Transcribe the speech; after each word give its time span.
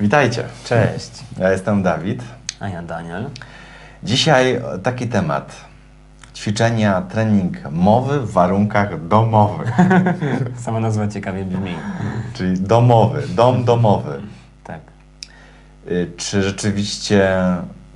Witajcie. 0.00 0.44
Cześć. 0.64 1.10
Ja 1.38 1.50
jestem 1.50 1.82
Dawid. 1.82 2.22
A 2.60 2.68
ja 2.68 2.82
Daniel. 2.82 3.30
Dzisiaj 4.02 4.60
taki 4.82 5.08
temat. 5.08 5.56
Ćwiczenia, 6.34 7.02
trening 7.02 7.56
mowy 7.70 8.20
w 8.20 8.30
warunkach 8.32 9.08
domowych. 9.08 9.72
Sama 10.64 10.80
nazwa 10.80 11.08
ciekawie 11.08 11.44
brzmi. 11.44 11.74
Czyli 12.34 12.60
domowy, 12.60 13.22
dom 13.28 13.64
domowy. 13.64 14.20
Tak. 14.64 14.80
Y, 15.90 16.10
Czy 16.16 16.42
rzeczywiście 16.42 17.36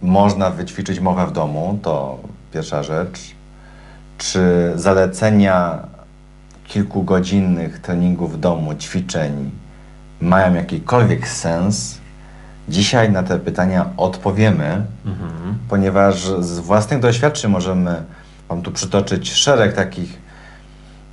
można 0.03 0.51
wyćwiczyć 0.51 1.01
mowę 1.01 1.27
w 1.27 1.33
domu? 1.33 1.79
To 1.83 2.19
pierwsza 2.53 2.83
rzecz. 2.83 3.21
Czy 4.19 4.73
zalecenia 4.75 5.79
kilkugodzinnych 6.65 7.79
treningów 7.79 8.33
w 8.37 8.41
domu, 8.41 8.75
ćwiczeń 8.75 9.51
mają 10.21 10.55
jakikolwiek 10.55 11.29
sens? 11.29 12.00
Dzisiaj 12.71 13.13
na 13.13 13.23
te 13.23 13.39
pytania 13.39 13.87
odpowiemy, 13.97 14.83
Mhm. 15.07 15.59
ponieważ 15.69 16.17
z 16.41 16.59
własnych 16.59 17.01
doświadczeń 17.01 17.51
możemy 17.51 18.03
Wam 18.49 18.63
tu 18.63 18.71
przytoczyć 18.73 19.33
szereg 19.33 19.73
takich 19.75 20.19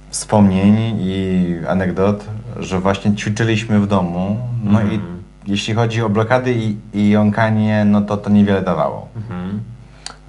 wspomnień 0.10 0.98
i 1.02 1.54
anegdot, 1.68 2.26
że 2.60 2.80
właśnie 2.80 3.16
ćwiczyliśmy 3.16 3.80
w 3.80 3.88
domu. 3.88 4.38
No 4.64 4.82
i 4.82 4.96
Mhm. 4.96 5.24
jeśli 5.48 5.74
chodzi 5.74 6.02
o 6.02 6.10
blokady 6.10 6.54
i, 6.54 6.78
i 6.94 7.10
jąkanie, 7.10 7.86
no 7.86 8.02
to 8.02 8.18
to 8.18 8.30
niewiele 8.30 8.62
dawało. 8.62 9.08
Mhm. 9.16 9.60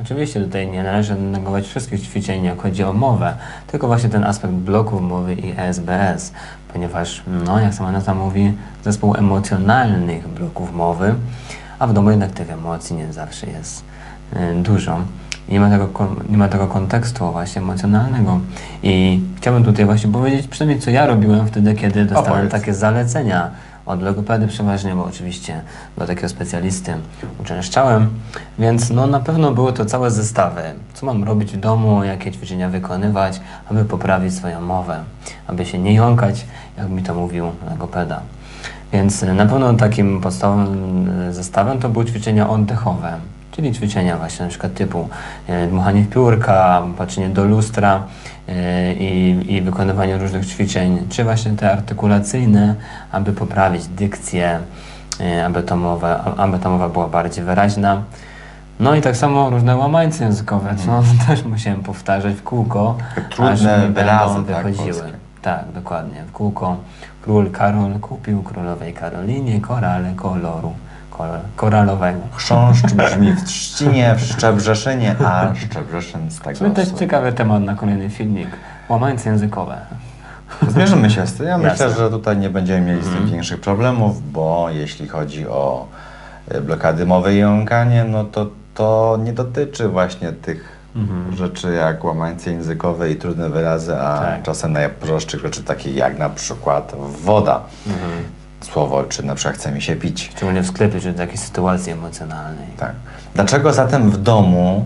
Oczywiście 0.01 0.41
tutaj 0.41 0.69
nie 0.69 0.83
należy 0.83 1.15
negować 1.15 1.67
wszystkich 1.67 2.03
ćwiczeń, 2.03 2.45
jak 2.45 2.63
chodzi 2.63 2.85
o 2.85 2.93
mowę, 2.93 3.35
tylko 3.67 3.87
właśnie 3.87 4.09
ten 4.09 4.25
aspekt 4.25 4.55
bloków 4.55 5.03
mowy 5.03 5.35
i 5.35 5.55
SBS, 5.57 6.33
ponieważ, 6.73 7.23
no, 7.47 7.61
jak 7.61 7.75
sama 7.75 7.93
nazwa 7.93 8.15
mówi, 8.15 8.53
zespół 8.85 9.15
emocjonalnych 9.15 10.29
bloków 10.29 10.75
mowy, 10.75 11.15
a 11.79 11.87
w 11.87 11.93
domu 11.93 12.11
jednak 12.11 12.31
tych 12.31 12.51
emocji 12.51 12.97
nie 12.97 13.13
zawsze 13.13 13.47
jest 13.47 13.85
y, 14.33 14.63
dużo. 14.63 14.99
Nie 15.49 15.61
ma, 15.61 15.71
tego, 15.71 15.89
nie 16.29 16.39
ma 16.39 16.49
tego 16.49 16.67
kontekstu 16.67 17.33
właśnie 17.33 17.63
emocjonalnego. 17.63 18.41
I 18.83 19.21
chciałbym 19.37 19.65
tutaj 19.65 19.85
właśnie 19.85 20.13
powiedzieć, 20.13 20.49
przynajmniej 20.49 20.81
co 20.81 20.91
ja 20.91 21.07
robiłem 21.07 21.47
wtedy, 21.47 21.75
kiedy 21.75 22.05
dostałem 22.05 22.33
Opowiedz. 22.33 22.53
takie 22.53 22.75
zalecenia 22.75 23.51
od 23.89 24.03
logopedy 24.03 24.47
przeważnie, 24.47 24.95
bo 24.95 25.05
oczywiście 25.05 25.61
do 25.97 26.07
takiego 26.07 26.29
specjalisty 26.29 26.95
uczęszczałem, 27.41 28.09
więc 28.59 28.91
no 28.91 29.07
na 29.07 29.21
pewno 29.21 29.53
były 29.53 29.73
to 29.73 29.85
całe 29.85 30.11
zestawy. 30.11 30.63
Co 30.95 31.07
mam 31.07 31.25
robić 31.25 31.53
w 31.53 31.61
domu, 31.61 32.05
jakie 32.05 32.33
ćwiczenia 32.33 32.69
wykonywać, 32.69 33.41
aby 33.71 33.85
poprawić 33.85 34.35
swoją 34.35 34.61
mowę, 34.61 35.03
aby 35.47 35.67
się 35.67 35.79
nie 35.79 35.95
jąkać, 35.95 36.47
jak 36.79 36.91
mi 36.91 37.03
to 37.03 37.15
mówił 37.15 37.51
logopeda. 37.71 38.21
Więc 38.93 39.23
e, 39.23 39.35
na 39.35 39.47
pewno 39.47 39.75
takim 39.75 40.21
podstawowym 40.21 41.11
e, 41.29 41.33
zestawem 41.33 41.79
to 41.79 41.89
były 41.89 42.05
ćwiczenia 42.05 42.51
oddechowe, 42.51 43.13
czyli 43.53 43.73
ćwiczenia 43.73 44.17
właśnie 44.17 44.45
na 44.45 44.51
przykład 44.51 44.75
typu 44.75 45.09
e, 45.47 45.67
dmuchanie 45.67 46.03
w 46.03 46.09
piórka, 46.09 46.83
patrzenie 46.99 47.29
do 47.29 47.45
lustra 47.45 48.03
i, 48.99 49.39
i 49.49 49.63
wykonywanie 49.63 50.19
różnych 50.19 50.47
ćwiczeń, 50.47 51.07
czy 51.09 51.25
właśnie 51.25 51.53
te 51.53 51.73
artykulacyjne, 51.73 52.75
aby 53.13 53.33
poprawić 53.33 53.87
dykcję, 53.87 54.59
e, 55.21 55.45
aby, 55.45 55.63
to 55.63 55.77
mowa, 55.77 56.25
aby 56.37 56.59
ta 56.59 56.69
mowa 56.69 56.89
była 56.89 57.09
bardziej 57.09 57.45
wyraźna. 57.45 58.03
No 58.81 58.95
i 58.95 59.01
tak 59.01 59.17
samo 59.17 59.51
różne 59.51 59.77
łamańce 59.77 60.25
językowe, 60.25 60.75
co 60.87 61.03
też 61.27 61.45
musiałem 61.45 61.83
powtarzać 61.83 62.35
w 62.35 62.43
kółko, 62.43 62.97
aż 63.39 63.61
mi 63.61 63.93
wyrazy, 63.93 64.35
będą 64.35 64.53
tak, 64.53 64.65
wychodziły. 64.67 64.99
polskie. 65.01 65.19
Tak, 65.43 65.65
dokładnie. 65.75 66.25
W 66.25 66.33
kółko 66.33 66.77
król 67.23 67.51
Karol 67.51 67.99
kupił 68.01 68.43
królowej 68.43 68.93
Karolinie 68.95 69.61
korale 69.61 70.13
koloru 70.17 70.43
kolor, 70.53 70.88
koralowego. 71.57 72.19
Chrząszcz 72.35 72.93
brzmi 72.93 73.33
w 73.33 73.45
Trzcinie, 73.49 74.15
w 74.19 74.21
Szczebrzeszynie, 74.21 75.17
a 75.27 75.55
Szczebrzeszyn 75.55 76.31
z 76.31 76.39
tego... 76.41 76.59
To 76.59 76.71
też 76.71 76.89
ciekawy 76.89 77.33
temat 77.33 77.63
na 77.63 77.75
kolejny 77.75 78.11
filmik. 78.11 78.49
Łamańce 78.89 79.31
językowe. 79.31 79.77
Zmierzymy 80.69 81.11
się 81.11 81.27
z 81.27 81.35
tym. 81.35 81.47
Ja 81.47 81.59
myślę, 81.69 81.87
Jasne. 81.87 81.91
że 82.05 82.11
tutaj 82.11 82.37
nie 82.37 82.51
będziemy 82.51 82.81
mieli 82.87 83.03
z 83.05 83.09
tym 83.09 83.27
większych 83.31 83.61
problemów, 83.61 84.33
bo 84.33 84.67
jeśli 84.71 85.09
chodzi 85.09 85.49
o 85.49 85.87
e, 86.49 86.61
blokady 86.61 87.07
mowy 87.07 87.35
i 87.35 87.39
jąkanie, 87.39 88.05
no 88.05 88.25
to 88.25 88.47
to 88.75 89.19
nie 89.25 89.33
dotyczy 89.33 89.89
właśnie 89.89 90.33
tych 90.33 90.79
rzeczy 91.37 91.75
jak 91.75 92.05
łamańce 92.05 92.51
językowe 92.51 93.11
i 93.11 93.17
trudne 93.17 93.51
wyrazy, 93.51 93.97
a 93.97 94.19
Tak. 94.19 94.43
czasem 94.43 94.73
najprostszych 94.73 95.41
rzeczy 95.41 95.63
takich 95.63 95.95
jak 95.97 96.19
na 96.19 96.29
przykład 96.29 96.93
woda. 97.25 97.61
Słowo, 98.61 99.05
czy 99.05 99.23
na 99.27 99.35
przykład 99.35 99.57
chce 99.57 99.73
mi 99.73 99.83
się 99.83 99.97
pić. 99.97 100.31
Szczególnie 100.37 100.63
w 100.63 100.67
sklepie, 100.67 101.01
czy 101.01 101.13
w 101.13 101.17
takiej 101.17 101.37
sytuacji 101.39 101.93
emocjonalnej. 101.93 102.67
Tak. 102.77 102.93
Dlaczego 103.35 103.73
zatem 103.73 104.11
w 104.11 104.17
domu 104.23 104.85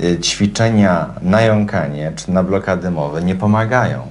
y, 0.00 0.18
ćwiczenia 0.20 1.06
na 1.22 1.40
jąkanie 1.40 2.12
czy 2.16 2.30
na 2.30 2.42
blokady 2.42 2.90
mowy 2.90 3.22
nie 3.24 3.34
pomagają? 3.34 4.02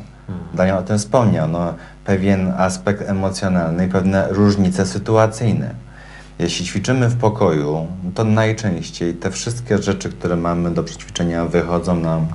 Daniel 0.53 0.77
o 0.77 0.81
tym 0.83 0.97
wspomniał. 0.97 1.47
No, 1.47 1.73
pewien 2.05 2.53
aspekt 2.57 3.09
emocjonalny 3.09 3.85
i 3.85 3.89
pewne 3.89 4.27
różnice 4.29 4.85
sytuacyjne. 4.85 5.69
Jeśli 6.39 6.65
ćwiczymy 6.65 7.09
w 7.09 7.17
pokoju, 7.17 7.87
to 8.15 8.23
najczęściej 8.23 9.13
te 9.13 9.31
wszystkie 9.31 9.77
rzeczy, 9.77 10.09
które 10.09 10.35
mamy 10.35 10.71
do 10.71 10.83
przećwiczenia, 10.83 11.45
wychodzą 11.45 11.95
nam 11.95 12.25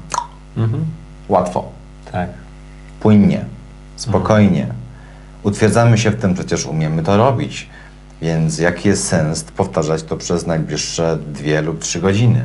Mhm. 0.57 0.85
łatwo, 1.29 1.69
Tak. 2.13 2.29
płynnie, 3.01 3.45
spokojnie. 3.97 4.67
Utwierdzamy 5.43 5.99
się 5.99 6.11
w 6.11 6.21
tym, 6.21 6.35
przecież 6.35 6.67
umiemy 6.67 7.03
to 7.03 7.17
robić. 7.17 7.69
Więc 8.23 8.59
jaki 8.59 8.89
jest 8.89 9.09
sens 9.09 9.43
powtarzać 9.43 10.03
to 10.03 10.17
przez 10.17 10.47
najbliższe 10.47 11.19
dwie 11.33 11.63
lub 11.63 11.79
trzy 11.79 12.01
godziny? 12.01 12.45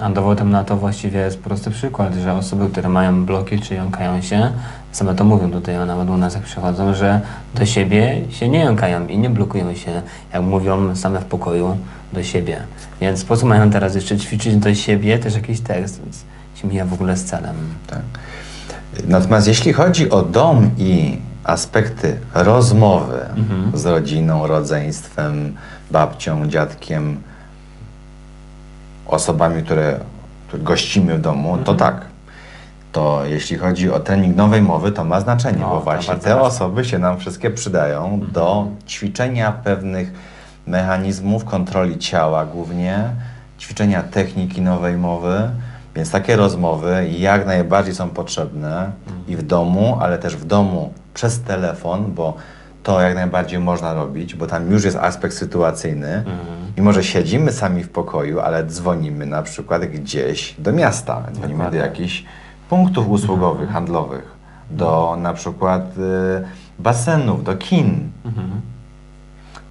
A 0.00 0.10
dowodem 0.10 0.50
na 0.50 0.64
to 0.64 0.76
właściwie 0.76 1.20
jest 1.20 1.38
prosty 1.38 1.70
przykład, 1.70 2.14
że 2.14 2.32
osoby, 2.32 2.68
które 2.70 2.88
mają 2.88 3.24
bloki 3.26 3.58
czy 3.58 3.74
jąkają 3.74 4.22
się, 4.22 4.52
same 4.92 5.14
to 5.14 5.24
mówią 5.24 5.50
tutaj, 5.50 5.76
a 5.76 5.86
nawet 5.86 6.10
u 6.10 6.16
nas 6.16 6.34
jak 6.34 6.42
przychodzą, 6.42 6.94
że 6.94 7.20
do 7.54 7.66
siebie 7.66 8.20
się 8.30 8.48
nie 8.48 8.58
jąkają 8.58 9.06
i 9.06 9.18
nie 9.18 9.30
blokują 9.30 9.74
się, 9.74 10.02
jak 10.32 10.42
mówią 10.42 10.96
same 10.96 11.20
w 11.20 11.24
pokoju, 11.24 11.76
do 12.12 12.22
siebie. 12.22 12.62
Więc 13.00 13.24
po 13.24 13.36
co 13.36 13.46
mają 13.46 13.70
teraz 13.70 13.94
jeszcze 13.94 14.18
ćwiczyć 14.18 14.56
do 14.56 14.74
siebie 14.74 15.18
też 15.18 15.34
jakiś 15.34 15.60
tekst, 15.60 16.00
więc 16.04 16.24
się 16.54 16.68
mija 16.68 16.84
w 16.84 16.92
ogóle 16.92 17.16
z 17.16 17.24
celem. 17.24 17.56
Tak. 17.86 18.02
Natomiast 19.06 19.48
jeśli 19.48 19.72
chodzi 19.72 20.10
o 20.10 20.22
dom 20.22 20.70
i 20.78 21.18
aspekty 21.44 22.18
rozmowy 22.34 23.20
z 23.74 23.86
rodziną, 23.86 24.46
rodzeństwem, 24.46 25.56
babcią, 25.90 26.46
dziadkiem, 26.48 27.20
osobami, 29.06 29.62
które, 29.62 29.98
które 30.48 30.62
gościmy 30.62 31.18
w 31.18 31.20
domu, 31.20 31.58
to 31.64 31.74
tak. 31.74 32.00
To 32.92 33.22
jeśli 33.24 33.58
chodzi 33.58 33.90
o 33.90 34.00
trening 34.00 34.36
nowej 34.36 34.62
mowy, 34.62 34.92
to 34.92 35.04
ma 35.04 35.20
znaczenie, 35.20 35.58
No, 35.60 35.68
bo 35.70 35.80
właśnie 35.80 36.14
te 36.14 36.30
ważne. 36.30 36.40
osoby 36.42 36.84
się 36.84 36.98
nam 36.98 37.18
wszystkie 37.18 37.50
przydają 37.50 38.20
do 38.32 38.66
ćwiczenia 38.88 39.52
pewnych 39.52 40.12
mechanizmów 40.66 41.44
kontroli 41.44 41.98
ciała 41.98 42.46
głównie, 42.46 43.04
ćwiczenia 43.60 44.02
techniki 44.02 44.62
nowej 44.62 44.96
mowy, 44.96 45.50
więc 45.96 46.10
takie 46.10 46.36
rozmowy 46.36 47.08
jak 47.18 47.46
najbardziej 47.46 47.94
są 47.94 48.08
potrzebne 48.08 48.92
i 49.28 49.36
w 49.36 49.42
domu, 49.42 49.98
ale 50.00 50.18
też 50.18 50.36
w 50.36 50.44
domu 50.44 50.92
przez 51.14 51.40
telefon, 51.40 52.12
bo 52.14 52.34
to 52.82 53.00
jak 53.00 53.14
najbardziej 53.14 53.58
można 53.58 53.94
robić, 53.94 54.34
bo 54.34 54.46
tam 54.46 54.70
już 54.70 54.84
jest 54.84 54.96
aspekt 54.96 55.34
sytuacyjny. 55.34 56.24
Mimo, 56.76 56.92
że 56.92 57.04
siedzimy 57.04 57.52
sami 57.52 57.84
w 57.84 57.88
pokoju, 57.88 58.40
ale 58.40 58.66
dzwonimy 58.66 59.26
na 59.26 59.42
przykład 59.42 59.84
gdzieś 59.84 60.54
do 60.58 60.72
miasta, 60.72 61.22
dzwonimy 61.32 61.58
Dokładnie. 61.58 61.80
do 61.80 61.86
jakichś 61.86 62.24
punktów 62.68 63.08
usługowych, 63.08 63.70
handlowych, 63.70 64.32
do 64.70 65.16
na 65.22 65.32
przykład 65.32 65.98
y, 65.98 66.44
basenów, 66.78 67.44
do 67.44 67.56
kin. 67.56 68.10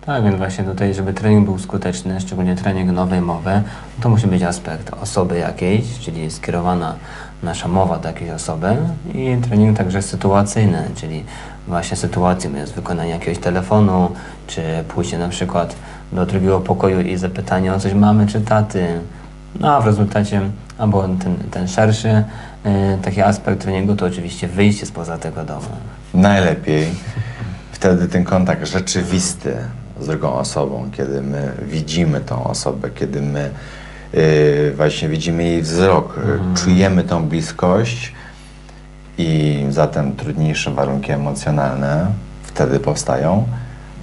Tak, 0.05 0.23
więc 0.23 0.37
właśnie 0.37 0.63
tutaj, 0.63 0.93
żeby 0.93 1.13
trening 1.13 1.45
był 1.45 1.59
skuteczny, 1.59 2.21
szczególnie 2.21 2.55
trening 2.55 2.91
nowej 2.91 3.21
mowy, 3.21 3.61
to 4.01 4.09
musi 4.09 4.27
być 4.27 4.43
aspekt 4.43 4.93
osoby 5.01 5.37
jakiejś, 5.37 5.99
czyli 5.99 6.31
skierowana 6.31 6.95
nasza 7.43 7.67
mowa 7.67 7.97
do 7.97 8.07
jakiejś 8.07 8.31
osoby 8.31 8.77
i 9.13 9.37
trening 9.47 9.77
także 9.77 10.01
sytuacyjny, 10.01 10.83
czyli 10.95 11.23
właśnie 11.67 11.97
sytuacją 11.97 12.55
jest 12.55 12.73
wykonanie 12.73 13.09
jakiegoś 13.09 13.39
telefonu, 13.39 14.11
czy 14.47 14.61
pójście 14.87 15.17
na 15.17 15.29
przykład 15.29 15.75
do 16.11 16.25
drugiego 16.25 16.59
pokoju 16.59 17.01
i 17.01 17.17
zapytanie 17.17 17.73
o 17.73 17.79
coś 17.79 17.93
mamy 17.93 18.27
czy 18.27 18.41
taty. 18.41 18.87
No 19.59 19.75
a 19.75 19.81
w 19.81 19.85
rezultacie, 19.85 20.41
albo 20.77 21.01
ten, 21.01 21.35
ten 21.51 21.67
szerszy 21.67 22.09
y, 22.09 22.23
taki 23.01 23.21
aspekt 23.21 23.61
treningu 23.61 23.95
to 23.95 24.05
oczywiście 24.05 24.47
wyjście 24.47 24.85
spoza 24.85 25.17
tego 25.17 25.43
domu. 25.43 25.67
Najlepiej 26.13 26.87
wtedy 27.71 28.07
ten 28.07 28.23
kontakt 28.23 28.67
rzeczywisty 28.67 29.57
z 30.01 30.07
drugą 30.07 30.33
osobą, 30.33 30.89
kiedy 30.97 31.21
my 31.21 31.53
widzimy 31.61 32.21
tą 32.21 32.43
osobę, 32.43 32.89
kiedy 32.89 33.21
my 33.21 33.49
y, 34.13 34.73
właśnie 34.75 35.09
widzimy 35.09 35.43
jej 35.43 35.61
wzrok, 35.61 36.17
y, 36.17 36.57
czujemy 36.63 37.03
tą 37.03 37.25
bliskość 37.25 38.13
i 39.17 39.65
zatem 39.69 40.15
trudniejsze 40.15 40.71
warunki 40.71 41.11
emocjonalne 41.11 42.11
wtedy 42.43 42.79
powstają. 42.79 43.47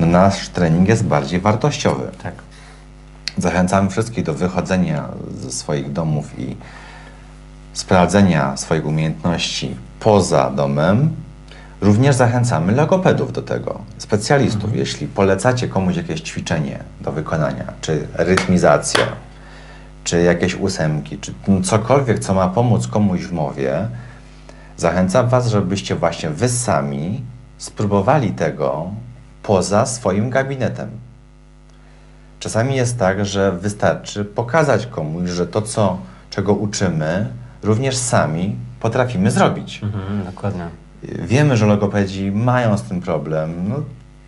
no 0.01 0.07
nasz 0.07 0.49
trening 0.49 0.89
jest 0.89 1.05
bardziej 1.05 1.41
wartościowy. 1.41 2.11
Tak. 2.23 2.35
Zachęcamy 3.39 3.91
wszystkich 3.91 4.25
do 4.25 4.35
wychodzenia 4.35 5.09
ze 5.41 5.51
swoich 5.51 5.93
domów 5.93 6.39
i 6.39 6.57
sprawdzenia 7.73 8.57
swoich 8.57 8.87
umiejętności 8.87 9.77
poza 10.01 10.51
domem. 10.51 11.11
Również 11.81 12.17
zachęcamy 12.17 12.73
logopedów 12.73 13.33
do 13.33 13.43
tego, 13.43 13.81
specjalistów. 13.99 14.77
Jeśli 14.77 15.07
polecacie 15.07 15.69
komuś 15.69 15.97
jakieś 15.97 16.21
ćwiczenie 16.21 16.79
do 17.01 17.13
wykonania, 17.13 17.73
czy 17.81 18.07
rytmizacja, 18.15 19.07
czy 20.05 20.23
jakieś 20.23 20.55
ósemki, 20.55 21.19
czy 21.19 21.35
cokolwiek, 21.65 22.19
co 22.19 22.35
ma 22.35 22.49
pomóc 22.49 22.87
komuś 22.87 23.21
w 23.21 23.33
mowie, 23.33 23.89
zachęcam 24.77 25.29
Was, 25.29 25.49
żebyście 25.49 25.95
właśnie 25.97 26.31
Wy 26.31 26.49
sami 26.49 27.25
spróbowali 27.59 28.31
tego 28.33 28.91
poza 29.43 29.87
swoim 29.87 30.31
gabinetem. 30.31 30.91
Czasami 32.41 32.77
jest 32.77 32.99
tak, 32.99 33.25
że 33.25 33.53
wystarczy 33.53 34.25
pokazać 34.25 34.87
komuś, 34.87 35.31
że 35.31 35.47
to, 35.47 35.63
co, 35.63 35.99
czego 36.31 36.55
uczymy, 36.55 37.27
również 37.63 37.97
sami 37.97 38.57
potrafimy 38.81 39.31
zrobić. 39.31 39.83
Mhm, 39.83 40.25
dokładnie. 40.25 40.86
Wiemy, 41.03 41.57
że 41.57 41.67
logopedzi 41.67 42.33
mają 42.33 42.79
z 42.79 42.83
tym 42.83 43.01
problem. 43.01 43.69
No, 43.69 43.77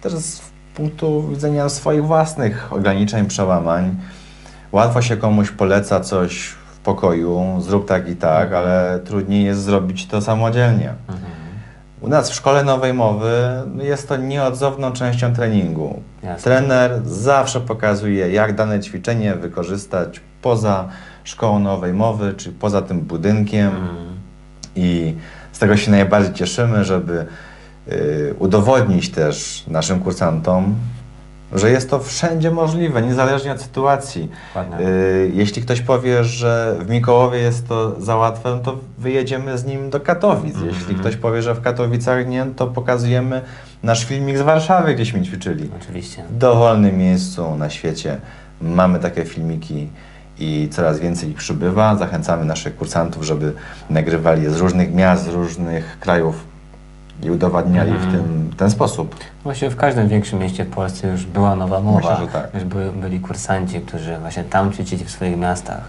też 0.01 0.13
z 0.13 0.41
punktu 0.75 1.29
widzenia 1.29 1.69
swoich 1.69 2.05
własnych 2.05 2.73
ograniczeń, 2.73 3.27
przełamań. 3.27 3.97
Łatwo 4.73 5.03
się 5.03 5.17
komuś 5.17 5.51
poleca 5.51 6.01
coś 6.01 6.49
w 6.49 6.79
pokoju, 6.79 7.57
zrób 7.61 7.89
tak 7.89 8.09
i 8.09 8.17
tak, 8.17 8.53
ale 8.53 9.01
trudniej 9.05 9.45
jest 9.45 9.63
zrobić 9.63 10.07
to 10.07 10.21
samodzielnie. 10.21 10.95
Mhm. 11.09 11.39
U 12.01 12.09
nas 12.09 12.31
w 12.31 12.35
szkole 12.35 12.65
nowej 12.65 12.95
mowy 12.95 13.63
jest 13.79 14.09
to 14.09 14.17
nieodzowną 14.17 14.93
częścią 14.93 15.35
treningu. 15.35 16.03
Jasne. 16.23 16.43
Trener 16.45 17.01
zawsze 17.05 17.61
pokazuje, 17.61 18.33
jak 18.33 18.55
dane 18.55 18.81
ćwiczenie 18.81 19.35
wykorzystać 19.35 20.21
poza 20.43 20.89
szkołą 21.25 21.59
nowej 21.59 21.93
mowy, 21.93 22.35
czy 22.35 22.53
poza 22.53 22.83
tym 22.83 23.01
budynkiem. 23.01 23.69
Mhm. 23.69 24.09
I 24.77 25.15
z 25.53 25.59
tego 25.59 25.77
się 25.77 25.91
najbardziej 25.91 26.35
cieszymy, 26.35 26.85
żeby 26.85 27.27
y, 27.89 28.35
udowodnić 28.39 29.11
też 29.11 29.65
naszym 29.69 30.01
kursantom, 30.01 30.75
że 31.53 31.71
jest 31.71 31.91
to 31.91 31.99
wszędzie 31.99 32.51
możliwe, 32.51 33.03
niezależnie 33.03 33.53
od 33.53 33.63
sytuacji. 33.63 34.29
Y, 34.81 35.31
jeśli 35.35 35.63
ktoś 35.63 35.81
powie, 35.81 36.25
że 36.25 36.77
w 36.81 36.91
Mikołowie 36.91 37.39
jest 37.39 37.69
to 37.69 38.01
za 38.01 38.17
łatwe, 38.17 38.51
no 38.51 38.59
to 38.59 38.79
wyjedziemy 38.99 39.59
z 39.59 39.65
nim 39.65 39.91
do 39.91 40.01
Katowic. 40.01 40.55
Mhm. 40.55 40.75
Jeśli 40.75 40.95
ktoś 40.95 41.17
powie, 41.17 41.43
że 41.43 41.55
w 41.55 41.61
Katowicach 41.61 42.27
nie, 42.27 42.47
to 42.57 42.67
pokazujemy 42.67 43.43
nasz 43.83 44.05
filmik 44.05 44.39
z 44.39 44.43
Warszawy, 44.43 44.95
gdzieśmy 44.95 45.23
ćwiczyli. 45.23 45.71
Oczywiście. 45.83 46.25
W 46.31 46.39
dowolnym 46.39 46.99
miejscu 46.99 47.57
na 47.57 47.71
świecie 47.71 48.17
mamy 48.61 48.99
takie 48.99 49.25
filmiki 49.25 49.89
i 50.41 50.69
coraz 50.71 50.99
więcej 50.99 51.31
ich 51.31 51.37
przybywa. 51.37 51.97
Zachęcamy 51.97 52.45
naszych 52.45 52.77
kursantów, 52.77 53.23
żeby 53.25 53.53
nagrywali 53.91 54.43
je 54.43 54.51
z 54.51 54.57
różnych 54.57 54.95
miast, 54.95 55.25
z 55.25 55.29
różnych 55.29 55.99
krajów 56.01 56.45
i 57.23 57.31
udowadniali 57.31 57.93
w 57.93 58.13
tym 58.13 58.51
ten 58.57 58.71
sposób. 58.71 59.15
Właściwie 59.45 59.71
w 59.71 59.77
każdym 59.77 60.09
większym 60.09 60.39
mieście 60.39 60.65
w 60.65 60.71
Polsce 60.71 61.09
już 61.09 61.27
była 61.27 61.57
nowa 61.57 61.81
mowa. 61.81 61.97
Myślę, 61.99 62.17
że 62.27 62.33
tak. 62.33 62.55
Już 62.55 62.65
były, 62.65 62.93
byli 62.93 63.21
kursanci, 63.21 63.81
którzy 63.81 64.19
właśnie 64.19 64.45
tam 64.45 64.73
ćwiczyli 64.73 65.05
w 65.05 65.11
swoich 65.11 65.37
miastach. 65.37 65.81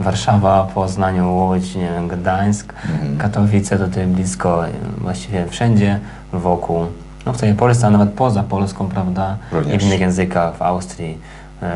Warszawa, 0.00 0.68
Poznań, 0.74 1.20
Łódź, 1.20 1.74
nie 1.74 1.90
wiem, 1.90 2.08
Gdańsk, 2.08 2.72
Mhm. 2.92 3.18
Katowice 3.18 3.78
tutaj 3.78 4.06
blisko, 4.06 4.64
właściwie 4.98 5.46
wszędzie 5.46 6.00
wokół. 6.32 6.86
No 7.26 7.32
w 7.32 7.36
całej 7.36 7.54
Polsce, 7.54 7.86
a 7.86 7.90
nawet 7.90 8.10
poza 8.10 8.42
Polską, 8.42 8.88
prawda? 8.88 9.36
Również. 9.52 9.74
I 9.74 9.78
w 9.78 9.82
innych 9.82 10.00
językach, 10.00 10.56
w 10.56 10.62
Austrii. 10.62 11.18
Y, 11.62 11.66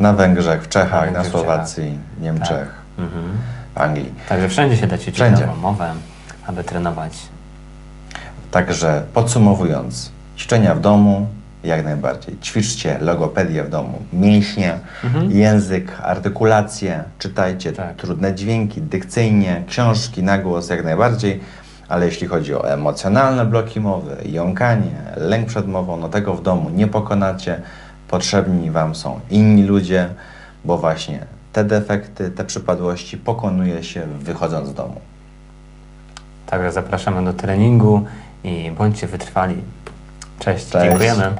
Na 0.00 0.12
Węgrzech, 0.12 0.62
w 0.62 0.68
Czechach, 0.68 1.12
Na 1.12 1.18
na, 1.18 1.24
Słowacji, 1.24 1.98
Niemczech, 2.20 2.68
mhm. 2.98 3.24
w 3.74 3.78
Anglii. 3.80 4.14
Także 4.28 4.48
wszędzie 4.48 4.76
się 4.76 4.86
da 4.86 4.98
ćwiczyć 4.98 5.14
Wszędzie. 5.14 5.46
mowę, 5.62 5.92
aby 6.46 6.64
trenować. 6.64 7.12
Także 8.50 9.02
podsumowując, 9.14 10.10
ćwiczenia 10.36 10.74
w 10.74 10.80
domu 10.80 11.26
jak 11.64 11.84
najbardziej. 11.84 12.36
Ćwiczcie 12.42 12.98
logopedię 13.00 13.64
w 13.64 13.68
domu, 13.70 14.02
mięśnie, 14.12 14.78
Mhm. 15.04 15.30
język, 15.30 15.92
artykulację, 16.02 17.04
czytajcie 17.18 17.72
Tak. 17.72 17.96
trudne 17.96 18.34
dźwięki, 18.34 18.82
dykcyjnie, 18.82 19.62
książki 19.68 20.22
na 20.22 20.38
głos 20.38 20.68
jak 20.70 20.84
najbardziej, 20.84 21.40
ale 21.88 22.06
jeśli 22.06 22.26
chodzi 22.26 22.54
o 22.54 22.70
emocjonalne 22.72 23.46
bloki 23.46 23.80
mowy, 23.80 24.16
jąkanie, 24.24 24.90
lęk 25.16 25.46
przed 25.48 25.66
mową, 25.68 25.96
no 25.96 26.08
tego 26.08 26.34
w 26.34 26.42
domu 26.42 26.70
nie 26.70 26.86
pokonacie. 26.86 27.60
Potrzebni 28.14 28.70
Wam 28.70 28.94
są 28.94 29.20
inni 29.30 29.62
ludzie, 29.62 30.08
bo 30.64 30.78
właśnie 30.78 31.26
te 31.52 31.64
defekty, 31.64 32.30
te 32.30 32.44
przypadłości 32.44 33.18
pokonuje 33.18 33.84
się 33.84 34.06
wychodząc 34.20 34.68
z 34.68 34.74
domu. 34.74 35.00
Także 36.46 36.72
zapraszamy 36.72 37.24
do 37.24 37.32
treningu 37.32 38.04
i 38.44 38.70
bądźcie 38.78 39.06
wytrwali. 39.06 39.56
Cześć. 40.38 40.68
Cześć. 40.68 40.84
dziękujemy. 40.84 41.32